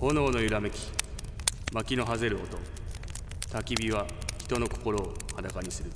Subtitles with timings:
[0.00, 0.90] 炎の揺らめき
[1.74, 2.56] 薪のはぜる音。
[3.54, 4.06] 焚き火は
[4.38, 5.90] 人の心を裸にする。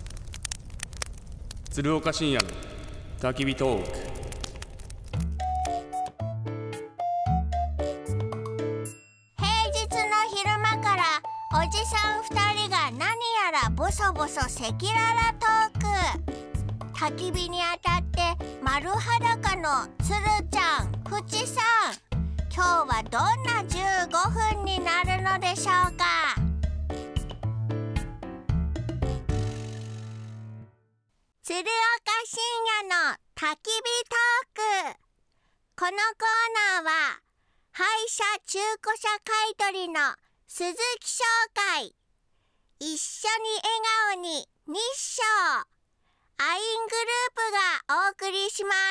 [1.70, 2.50] 鶴岡深夜の
[3.18, 3.88] 焚き火トーク
[9.38, 11.02] 平日の昼間から
[11.58, 12.28] おじさん二
[12.66, 16.94] 人が何やらボソボソ赤裸々トーク。
[16.94, 18.20] 焚き火に当たって
[18.62, 20.16] 丸裸のつる
[20.50, 21.62] ちゃんふちさ
[22.10, 22.13] ん。
[22.56, 24.06] 今日はどんな15
[24.54, 26.36] 分になるのでしょうか？
[31.42, 31.66] 鶴岡
[32.24, 32.38] 深
[32.84, 34.98] 夜の焚き火トーク。
[35.76, 35.98] このコー
[36.78, 37.18] ナーは
[37.72, 40.14] 廃車中古車買取の
[40.46, 41.24] 鈴木商
[41.72, 41.96] 会。
[42.78, 43.82] 一緒に笑
[44.12, 45.24] 顔に日照。
[46.38, 48.83] アイングループがお送りします。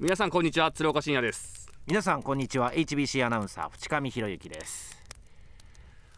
[0.00, 1.68] 皆さんこんにちは鶴岡深夜です。
[1.86, 4.98] 皆さんこんにちは HBC アナウンサー淵上博之です。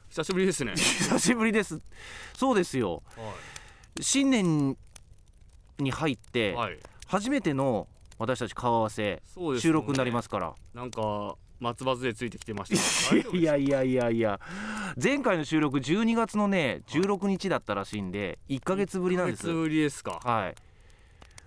[0.08, 0.74] 久しぶりですね。
[0.78, 1.80] 久しぶりです。
[2.32, 3.02] そうですよ。
[4.00, 4.76] 新年
[5.78, 6.78] に入ってはい。
[7.08, 9.58] 初めての私たち顔合わせ、ね。
[9.58, 10.54] 収録になりますから。
[10.74, 13.16] なんか松葉杖ついてきてました。
[13.36, 14.38] いやいやいやいや。
[15.02, 19.40] 前回の収録12月のね16日だったらしいんで1ヶ月ぶりなんです。
[19.40, 20.20] 一ヶ月ぶりですか。
[20.22, 20.54] はい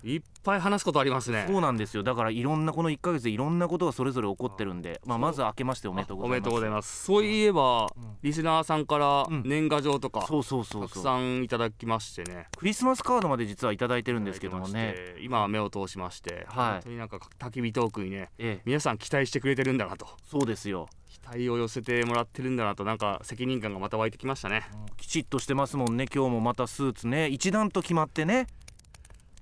[0.06, 1.46] いっぱい話すことありますね。
[1.48, 2.04] そうなんですよ。
[2.04, 6.38] だからいろんなこの1ヶ月でいろんなことがそれぞれ起こってるんでまあまず明けましておめでとうございます。
[6.38, 7.06] おめでとうございます。
[7.06, 8.18] そういえば、うん。
[8.22, 9.44] リスナーさんからうん。
[9.44, 12.48] 年賀状とか、そうそうそうたくさんいただきましてね。
[12.56, 14.96] クリスマスカードまで実はいただいてるんですけどもね。
[15.22, 16.72] 今は目を通しまして、はい。
[16.74, 18.62] 本当になんか焚き火トークにねええ。
[18.66, 20.08] 皆さん期待してくれてるんだなと。
[20.30, 20.88] そうですよ。
[21.08, 24.64] 期待を寄せてもらってるんだなとなんか責任感がまた湧いてきましたね。
[24.98, 27.30] きちっとしてますもんね今日もまたスーツね。
[27.30, 28.48] 一段と決まってね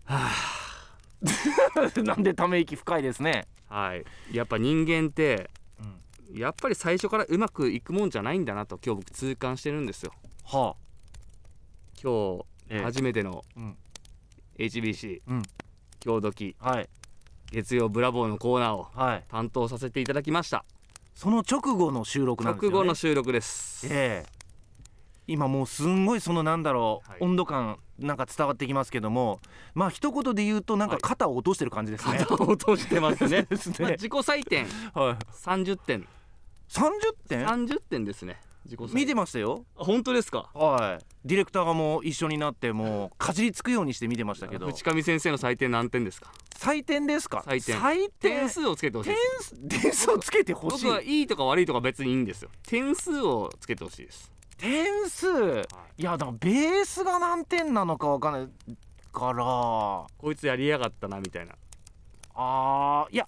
[0.06, 0.30] は
[2.04, 4.06] なんでため息深いですね、あはい。
[4.32, 5.50] やっぱ人間って
[6.34, 10.12] やっぱり最初からうまくいくもんじゃないんだなと今日僕痛感してるんですよ。
[10.46, 10.76] は
[12.02, 12.80] 今ええ。
[12.80, 13.78] 日初めてのうん。
[14.58, 15.44] HBC うん。
[16.04, 16.90] 今日時あはい。
[17.52, 19.26] 月曜ブラボーのコーナーをはい。
[19.30, 20.66] 担当させていただきました。
[21.14, 22.74] その直後の収録なんですよね。
[22.74, 23.88] 直後の収録です。
[23.90, 24.43] ええ
[25.28, 27.20] 今もうすんごいそのなんだろう、はい。
[27.22, 29.40] 温度感なんか伝わってきますけども
[29.74, 33.44] まあ一言で言うとなんか肩を落としてる感じですね、肩を落としてますね。
[33.50, 34.66] ですまあね自己採点。
[34.94, 35.24] はい。
[35.34, 36.08] 30点。
[36.70, 38.40] 30点？30点ですね。
[38.66, 38.96] 自己採点。
[38.96, 39.66] 見てましたよ。
[39.78, 40.50] あ本当ですか？
[40.54, 41.06] はい。
[41.26, 44.66] ディレクターがもう一緒になってもうかじりつくようにして見てましたけど。
[44.68, 46.32] 淵上先生の採点何点ですか？
[46.58, 47.44] 採点ですか？
[47.46, 47.80] 採点。
[47.80, 48.40] 採点？
[48.40, 49.14] 点数をつけてほしい
[49.70, 50.86] 点数をつけてほしい。
[50.86, 52.50] 僕はいいとか悪いとか別にいいんですよ。
[52.66, 54.32] 点数をつけてほしいです
[54.64, 55.28] 点数。
[55.98, 56.04] い。
[56.04, 58.78] やだからベースが何点なのかわかんない
[59.12, 59.44] から。
[60.18, 61.54] こいつやりやがったなみたいな。
[62.36, 63.26] あーいや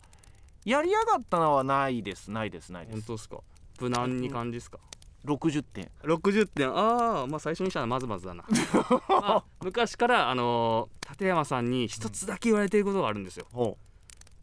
[0.64, 2.32] やりやがったのはないです。
[2.32, 2.72] ないです。
[2.72, 2.96] ないです。
[2.96, 3.38] 本当ですか？
[3.82, 4.80] 無難に感じですか
[5.26, 5.92] ？60点。
[6.04, 6.70] 60点。
[6.70, 8.46] ああまあ最初にしたらまずまずだな、
[9.10, 13.46] まあ昔からあのー立山さんに一つだけ言われていることがあるんですよ。
[13.52, 13.78] ほ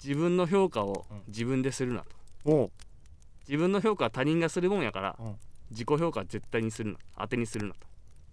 [0.05, 1.23] 自分の評価をうん。
[1.29, 2.07] 自分でするなと。
[2.45, 2.51] う。
[2.51, 2.71] ほ
[3.49, 5.37] 自分の評価は他人がするもんやから、うん
[5.73, 7.81] 自己評価は絶対にするな当てにするなと。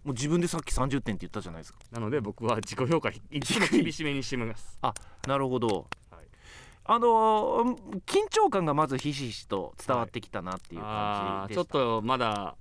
[0.06, 1.80] うもう自分でさっき30点って言ったじゃないですか。
[1.92, 4.80] なので僕は自己評価いつも厳しめにしてます。
[5.28, 6.26] なるほど、はい。
[6.86, 12.56] あのー緊張感がまずひしひしと伝わってきたなっていうあー感じでした、ちょっとまだ、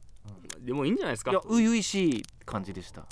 [0.61, 1.31] でもいいんじゃないですか？
[1.31, 3.05] いや初々しい感じでした。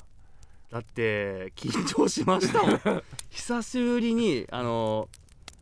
[0.69, 3.03] だって緊張しましたもん。
[3.31, 5.07] 久しぶりにあの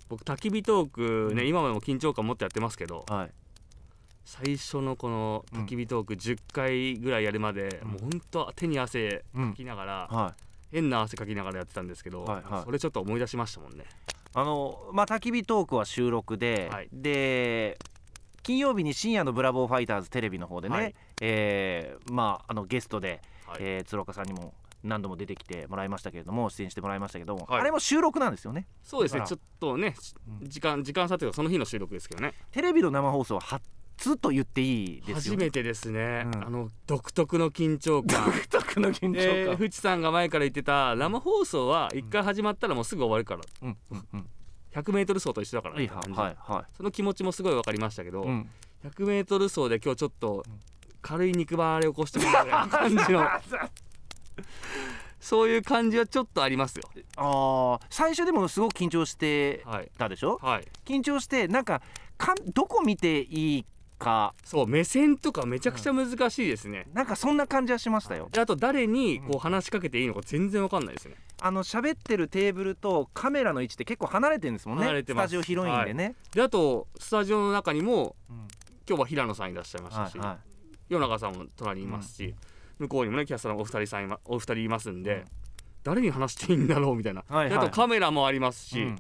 [0.09, 0.89] 僕焚き火トー
[1.29, 1.49] クね、うん。
[1.49, 3.31] 今も緊張感持ってやってますけどはい
[4.25, 7.87] 最初のこの焚き火トーク10回ぐらいやるまで、うん。
[7.89, 9.51] もうほんと手に汗うん。
[9.51, 10.43] かきながら、はい。
[10.71, 13.85] 変な汗かきながらやってたんですけど、はいはいそれちょっと思い出しましたもんね。
[14.33, 16.89] あのまあ焚き火トークは収録で、はい。
[16.91, 17.77] で
[18.43, 20.95] 金曜日に深夜のブラボーファイターズテレビの方でね、はい。
[21.21, 23.57] えーまああのゲストで、はい。
[23.61, 24.53] えー鶴岡さんにも
[24.83, 27.61] 何度も出てきてもらいましたけれども出演してもらいましたけども、はい。
[27.61, 28.67] あれも収録なんですよね。
[28.83, 29.23] そうですね。
[29.25, 29.95] ちょっとね
[30.41, 32.33] うん時間時間差というかその日の収録ですけどね。
[32.51, 33.61] テレビの生放送は
[33.97, 36.43] 初と言っていいですよ初めてですね、うん。
[36.45, 38.25] あの独特の緊張感。
[38.25, 43.41] 独特の緊張感、で淵さんが前から言ってた生放送は一回始まったらもうすぐ終わるから。
[43.63, 44.29] うんうんうん。
[44.73, 48.49] 100m 走と一緒だからはいはいはいはその気持ちもすごい分かりましたけど、い、うん、
[48.83, 50.43] 100m 走で今日ちょっと
[51.01, 53.25] 軽い肉離れを起こしてくるぐらいの 感じの。
[55.21, 56.83] そういう感じはちょっとありますよ。
[57.15, 57.79] あー。
[57.89, 60.37] 最初でもすごく緊張してはいたでしょ？
[60.41, 60.67] はい。
[60.83, 61.81] 緊張してなんか
[62.17, 63.65] かんどこ見ていい
[63.97, 64.33] か。
[64.43, 68.29] そう目線とかめちゃくちゃ難しいですね、なんかそんな感じはしましたよ。
[68.31, 71.15] であと誰にこう話しかけていいのか全然わかんないですね。
[71.41, 74.85] あの喋ってるテーブルとカメラの位置って結構離れてるんですもんね。
[74.85, 78.47] スタジオ広いんでね、であとスタジオの中にもうん。
[78.87, 80.37] 今日は平野さんいらっしゃいましたし、はいは
[80.89, 82.35] 与永さんも隣にいますし、
[82.77, 85.25] 向こうにもねキャスターのお二人さんお二人いますんで、うん。
[85.83, 87.49] 誰に話していいんだろうみたいな、はいはい。
[87.49, 88.99] であとカメラもありますし、うん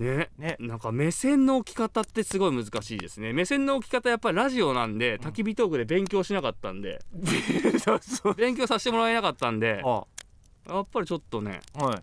[0.00, 0.30] ね。
[0.38, 0.56] ね。
[0.60, 3.32] なんか目線の置き方ってすごい難しいですね。
[3.32, 7.00] 目線の置き方やっぱりラジオなんで焚き火トークで勉強しなかったんで、
[8.00, 10.04] そ う勉強させてもらえなかったんであ。
[10.68, 11.96] やっぱりちょっとねはい。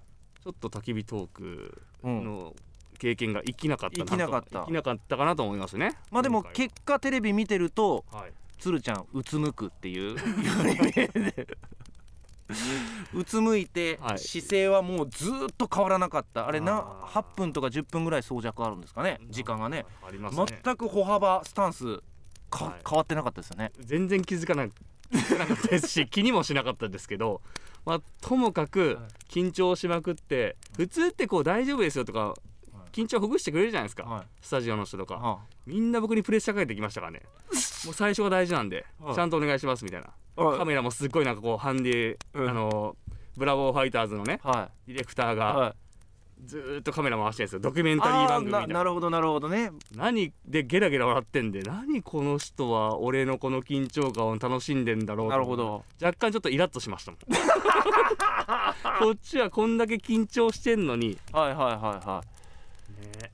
[0.44, 2.56] ちょっと焚き火トークうんの
[3.00, 4.12] 経験が生きなかったなと。
[4.12, 4.60] 生きなかった。
[4.62, 5.92] 生きなかったかなと思いますね。
[6.12, 8.34] まあでも結果テレビ見てるとはい。
[8.60, 10.16] 鶴ちゃんうつむくっていう
[13.14, 14.20] うつむいてはい。
[14.20, 16.48] 姿勢はもうずーっと変わらなかった。
[16.48, 17.22] あれなあー。
[17.22, 19.86] 8分とか10分ぐらい装着あるんですかね時間がね。
[20.06, 20.46] ありますね。
[20.64, 22.02] 全く歩幅スタンス
[22.50, 22.82] か、はい。
[22.88, 23.72] 変わってなかったですよね。
[23.80, 24.72] 全然気づかな気
[25.18, 27.42] づかなかったですし気にもしなかったですけど、
[27.86, 28.98] まあ、ともかくはい。
[29.30, 32.34] 緊張しまくって普通ってこう大丈夫ですよとか
[32.94, 34.26] 緊張ほぐしてくれるじゃないですか、はい。
[34.42, 35.20] スタジオの人とか。
[35.22, 35.40] あ。
[35.66, 37.24] みんな僕にプレッシャーかけてきましたからね。
[37.86, 39.16] もう最初が大事なんではい。
[39.16, 40.58] ちゃんとお願いしますみたいなあ。
[40.58, 42.50] カメラもすっごいなんかこうハンディ、うん。
[42.50, 42.96] あの
[43.36, 45.74] ブラボーファイターズのねはディレクターいがはい。
[46.46, 47.60] ずーっとカメラ回してるんですよ。
[47.60, 48.68] ドキュメンタリー番組みたな。
[48.68, 49.72] ないなるほどなるほどね。
[49.96, 55.86] 何でゲラゲラ笑ってんで何この人は俺のこの緊張感を楽しんでんだろうとなるほど。
[56.02, 57.20] 若干ちょっとイラッとしましたもん。
[59.00, 62.28] こっちはこんだけ緊張してんのに、はいはいはいはい。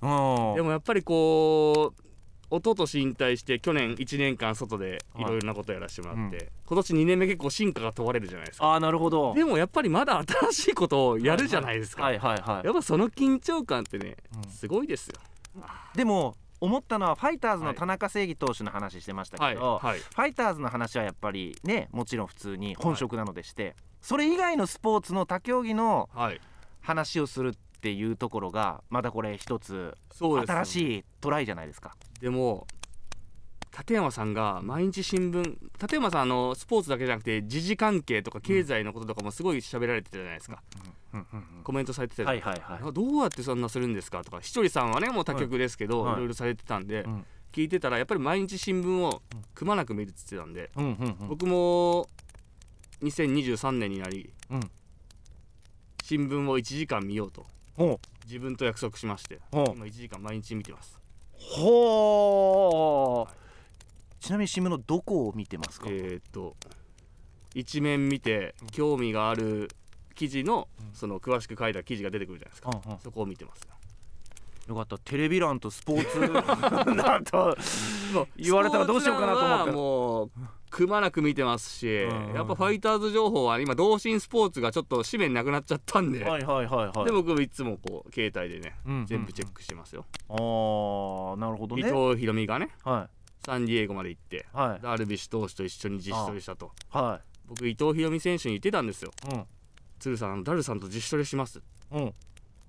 [0.02, 0.56] うん。
[0.56, 2.09] でもやっぱりこう
[2.52, 8.68] 一昨年引退して去年1年間外でいろいろなことやらせてもらって、はい今年2年目結構進化が問われるじゃないですか。
[8.68, 9.34] ああなるほど。
[9.34, 14.50] でもやっぱりまだ新しいことをやるじゃないですか、はいはいはいやっぱその緊張感ってね、うん。
[14.52, 15.16] すごいですよ。
[15.96, 17.74] でも思ったのはファイターズはい。
[17.74, 26.42] の田中正義投手の話してましたはいけど、はいファイターズの話はやっぱりねもちろん普通に本職なのでして、それ以外のスポーツの他競技のはい。
[26.82, 27.60] 話をするって
[27.92, 31.96] いうところがまたこれ一つ新しいトライじゃないですか。
[32.20, 32.68] でも
[33.78, 40.62] 立山さんが毎日新聞立山さんあのスポーツだけじゃなくて時事関係とか経済のこととかもすごい喋られてたじゃないですか、
[41.14, 41.20] うん。
[41.20, 41.64] うん。
[41.64, 42.50] コメントされてたじゃないですか。
[42.50, 46.14] はいはいどうやってそんなするんですかとかひとりさんはねもう他局ですけど、はい。
[46.16, 47.26] い、ろいろされてたんで、うん。
[47.54, 49.22] 聞いてたらやっぱり毎日新聞を
[49.56, 51.28] くまなく見るって言ってたんで、うんうんうん。
[51.30, 52.08] 僕も
[53.04, 54.60] 2023年になりうん。
[56.04, 57.44] 新聞を1時間見ようと。
[57.44, 57.48] ほ
[58.26, 61.00] 自分と約束しまして今1時間毎日見てます。
[61.34, 63.40] ほう、はい
[64.20, 66.56] ちなみに新聞のどこを見てますか、えーっと
[67.56, 69.70] 一面見て興味がある
[70.14, 70.94] 記事のうん。
[70.94, 72.70] その詳しく書いた記事が出てくるじゃないですか。
[72.86, 73.00] うんうん。
[73.00, 73.66] そこを見てます
[74.70, 75.00] よかった。
[75.00, 77.58] テレビ欄とスポーツだと
[78.38, 80.32] 言われたらどうしようかなと思ってもう
[80.70, 82.36] くまなく見てますしうん。
[82.36, 87.06] やっぱファイターズ情報は今同心スポーツがちょっと紙面なくなっちゃったんではいはいはいはい。
[87.06, 90.06] で僕いつもこう携帯でねうんうん全部チェックしてますよ。
[90.30, 91.82] ああなるほどね。
[91.82, 93.10] 伊藤大海がねは
[93.44, 94.84] サンディエゴまで行っていはい。
[94.84, 96.72] ダルビッシュ投手と一緒に自主トレしたと。
[96.90, 99.12] は僕伊藤大海選手に言ってたんですよ。
[99.32, 99.46] いうん。
[99.98, 101.60] 鶴さんダルさんと自主トレします。
[101.92, 102.14] うん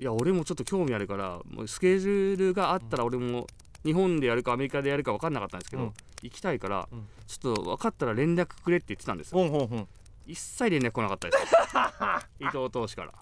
[0.01, 3.47] いや俺もちょっと興味あるからもうスケジュールがあったら俺も
[3.85, 5.93] 日本でやるかアメリカでやるか分かんなかったんですけど、うん。
[6.23, 7.07] 行きたいから、うん。
[7.27, 9.39] ちょっと分かったら連絡くれって言ってたんですよ。
[9.39, 9.89] ほんほんほん。
[10.27, 11.45] 一切連絡来なかったです。
[12.41, 13.13] 伊藤投手から、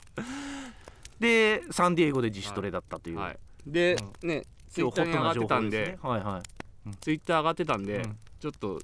[1.18, 8.18] でサンディエゴで自主トレだったという、はい、で、ねツイッターに上がってたんで今日ホットな情報ですねツイッター上がってたんで、うん。
[8.38, 8.80] ちょっと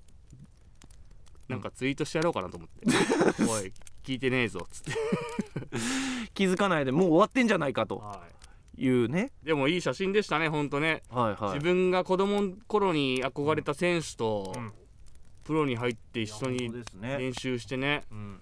[1.48, 2.86] なんかツイートしてやろうかなと思って
[3.46, 3.72] 「おい
[4.04, 4.96] 聞いてねえぞ」っつって、は
[6.26, 8.02] い、気づかないでもう終わってんじゃないかと。
[8.76, 8.88] い。
[8.88, 9.30] うね。
[9.42, 11.54] でもいい写真でしたね本当ね、はいはい。
[11.54, 14.72] 自分が子供の頃に憧れた選手と、うん
[15.44, 18.40] プロに入って一緒に練習してねうん、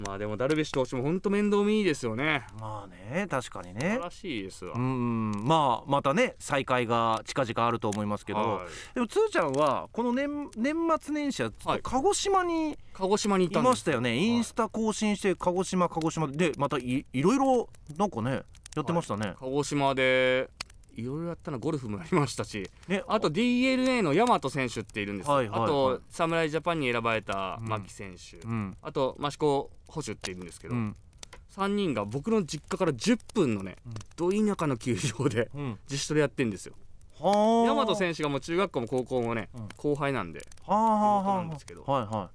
[0.00, 2.46] まあでもダルビッシュ投手も本当面倒見いいですよね。
[2.58, 8.94] まあね確かに素ね晴らしいですわ、うんまあまたね再開が近々あると思いますけど、はい。
[8.94, 11.50] でもつーちゃんはこの年年末年始は
[11.82, 18.42] 鹿児島に鹿児島にいましたよね、インスタ更新して鹿児島鹿児島でまたいいろいろなんかね
[18.76, 20.48] やってましたね、鹿児島で
[20.94, 22.68] いろいろやったなゴルフもやりましたし。
[22.88, 23.02] ね。
[23.06, 25.28] あと DNA の大和選手っているんです。
[25.28, 25.68] よ、はいはいはい。
[25.68, 28.76] あと侍ジャパンに選ばれたうん牧選手、うん。
[28.82, 30.96] あと益子捕手っているんですけど、うん。
[31.56, 33.94] 3人が僕の実家から10分のね、うん。
[34.16, 35.78] ど田舎の球場でうん。
[35.90, 36.74] 自主トレやってるんですよ。
[37.18, 37.30] は
[37.68, 37.72] あ。
[37.72, 39.68] 大和選手がもう中学校も高校もね、うん。
[39.76, 41.84] 後輩なんで地元はなんですけど。
[41.86, 42.30] あはいは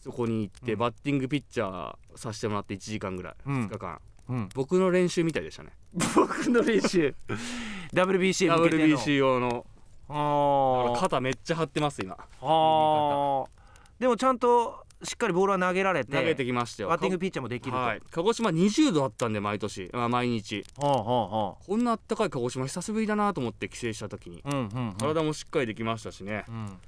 [0.00, 0.78] そこに行ってうん。
[0.78, 3.66] バッティングピッチャーさせてもらって1時間ぐらい、うん。
[3.66, 4.00] 2日間。
[4.54, 5.70] 僕の練習みたいでしたね。
[6.14, 7.14] 僕の練習。
[7.92, 8.98] WBC 向けての。
[8.98, 9.66] WBC 用の。
[10.08, 10.98] あ。
[10.98, 12.14] 肩めっちゃ張ってます今。
[12.14, 13.44] あ。
[13.98, 16.88] でもちゃんとしっかりボールは投げられて投げてきましたよ。
[16.88, 18.02] バッティングピッチャーもできると、はい。
[18.10, 21.46] 鹿児島20度あったんで毎年、まあ、毎日はあはあ。
[21.48, 24.42] はこんなあったかい鹿児島久しぶりだなと思って帰省した時に。
[24.44, 26.44] あうんうん、うん、体もしっかりできましたしね。
[26.48, 26.78] うん。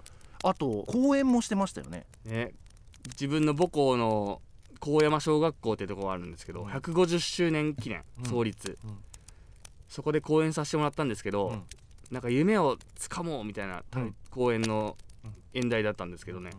[0.45, 2.07] あと公演もしてましたよね。
[2.25, 2.53] ね。
[3.09, 4.41] 自分の母校の
[4.79, 6.69] 高山小学校ってとこがあるんですけど、うん。
[6.69, 8.25] 150周年記念うん。
[8.27, 8.99] 創立、うん。
[9.89, 11.63] そこで講演させてもらったんですけど、うん。
[12.13, 14.15] なんか夢をつかもうみたいなうん。
[14.31, 15.35] 講演のうん。
[15.55, 16.51] 演題だったんですけどね、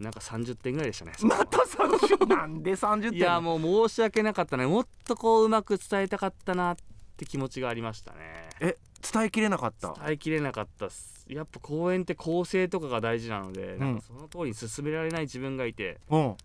[0.00, 1.12] なんか30点ぐらいでしたね。
[1.22, 4.66] また30なんで30点いやもう申し訳なかったね。
[4.66, 6.76] もっとこううまく伝えたかったなっ
[7.16, 8.18] て気持ちがありましたね。
[8.60, 8.76] え
[9.12, 9.94] 伝えきれなかった？
[9.94, 11.24] 伝えきれなかったっす。
[11.28, 13.78] やっぱ講演って構成とかが大事なので、ん。
[13.78, 15.98] なんかその通りに進められない自分がいて。
[16.10, 16.36] うん。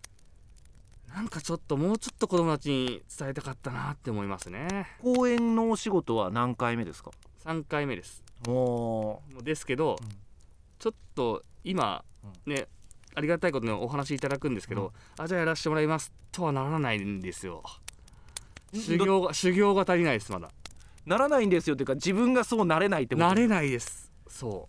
[1.14, 4.88] なんかちょっともうちょっと子供たちに伝えたかったなって思いますね。
[5.00, 7.12] 公演のお仕事は何回目ですか
[7.44, 8.22] ？3回目です。
[8.48, 10.08] おですけど、うん。
[10.80, 12.04] ちょっと今
[12.46, 12.66] ね
[13.14, 17.62] ありがたいことにお話しいただくんですけど、あじゃあやらせてもらいますとはならないんですよ。
[18.72, 20.50] 修行が修行が足りないですまだ。
[21.06, 23.26] ならないんですよっていうか自分がそうなれないってこと？
[23.26, 24.12] なれないです。
[24.26, 24.68] そ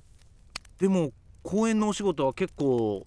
[0.77, 1.11] でも
[1.43, 3.03] 公演のお仕事は結構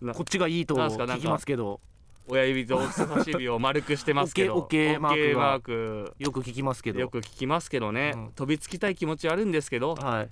[0.00, 1.80] な こっちがいいと聞きますけど。
[1.84, 1.90] う
[2.32, 4.56] 親指と人差し指を丸くしてますけど。
[4.56, 6.14] オッケーオッケーマーク。
[6.18, 7.00] よく聞きますけど。
[7.00, 8.32] よく聞きますけどね、うん。
[8.32, 9.94] 飛びつきたい気持ちはあるんですけど。
[9.96, 10.28] はい。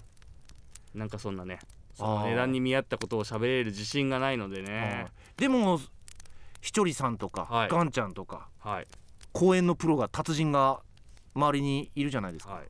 [0.96, 1.58] なんかそんなね
[1.99, 5.07] その値段に見合ったことを喋れる自信がないのでね。
[5.37, 5.81] でも
[6.61, 7.69] ひちょりさんとか、はい。
[7.69, 8.87] ガンちゃんとかはい。
[9.33, 10.81] 公演のプロが達人が
[11.35, 12.64] 周りにいるじゃないですか、はい、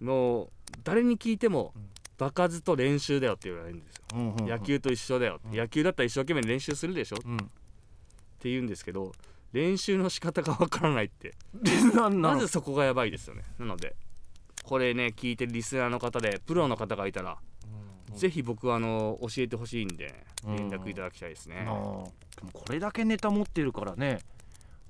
[0.00, 0.06] うん。
[0.06, 0.48] もう
[0.84, 1.90] 誰に聞いてもうん。
[2.16, 4.46] 場数と練習だよって言われるんですよ、うんうんうん。
[4.46, 5.56] 野球と一緒だよ、うん。
[5.56, 7.16] 野球だったら一生懸命練習するでしょ？
[7.16, 7.36] っうん。
[7.38, 9.12] て言うんですけど
[9.52, 11.34] 練習の仕方がわからないって。
[11.54, 12.34] で なんなの。
[12.36, 13.42] まずそこがやばいですよね。
[13.58, 13.96] なので
[14.62, 17.38] これね聞いてるリスナーの方でプロの方がいたら、
[18.14, 20.56] ぜひ僕はあの教えてほしいんでうん。
[20.56, 22.04] 連絡いただきたいですね、なあでも
[22.52, 24.20] これだけネタ持ってるからね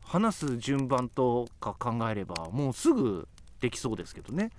[0.02, 3.28] 話す順番とか考えればもうすぐ
[3.60, 4.50] できそうですけどね。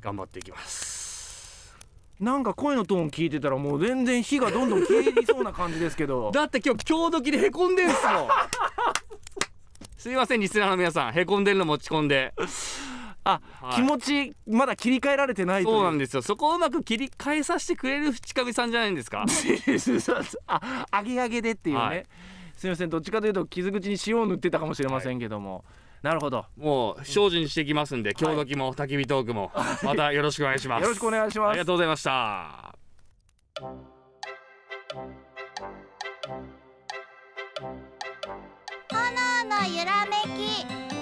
[0.00, 1.76] 頑張っていきます。
[2.18, 6.30] なんか声のトーン聞いてたらもう全然火がどんどん消えりそうな感じですけど。
[6.34, 8.28] だって今日今日時でへこんでんすもん。
[9.96, 12.32] すいませんリスナーの皆さんへこんでるの持ち込んで
[13.24, 13.74] あ、はい。
[13.76, 16.22] 気持ちまだ切り替えられてないとそうなんでですよ。
[16.22, 19.24] そこをうまく切り替えさせてくれる淵上さんじゃないんですか？
[19.28, 19.46] す
[20.46, 22.06] あ上げ上げでっていうね、はい。
[22.56, 22.90] すみません。
[22.90, 25.64] どっちかというと傷口に塩を塗ってたかもしれませんけども、
[26.02, 26.46] なるほど。
[26.56, 30.82] もう精進していきますんで今日時も焚き火トークもまたよろしくお願いします。
[30.82, 31.50] よろしくお願いします。
[31.50, 32.74] ありがとうございました。
[38.90, 40.99] 炎の揺らめき